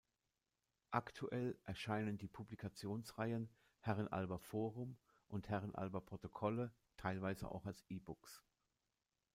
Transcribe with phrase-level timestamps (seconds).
[0.89, 3.51] Aktuell erscheinen die Publikationsreihen
[3.81, 8.41] „Herrenalber Forum“ und „Herrenalber Protokolle“, teilweise auch als E-Books.